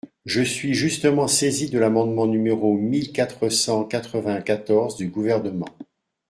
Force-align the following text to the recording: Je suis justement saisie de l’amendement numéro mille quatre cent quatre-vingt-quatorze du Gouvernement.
Je 0.25 0.41
suis 0.41 0.73
justement 0.73 1.27
saisie 1.27 1.69
de 1.69 1.77
l’amendement 1.77 2.25
numéro 2.25 2.73
mille 2.73 3.11
quatre 3.11 3.49
cent 3.49 3.83
quatre-vingt-quatorze 3.85 4.95
du 4.95 5.09
Gouvernement. 5.09 5.69